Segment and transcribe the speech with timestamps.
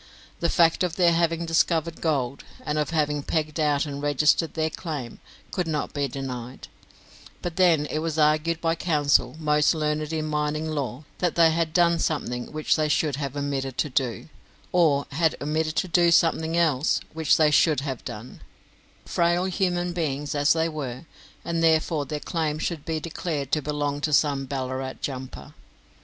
[0.39, 4.71] The fact of their having discovered gold, and of having pegged out and registered their
[4.71, 5.19] claim,
[5.51, 6.69] could not be denied;
[7.43, 11.71] but then it was argued by counsel most learned in mining law that they had
[11.71, 14.29] done something which they should have omitted to do,
[14.71, 18.41] or had omitted to do something else which they should have done,
[19.05, 21.05] frail human beings as they were,
[21.45, 25.53] and therefore their claim should be declared to belong to some Ballarat jumper.